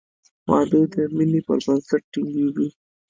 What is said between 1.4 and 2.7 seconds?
پر بنسټ ټینګېږي.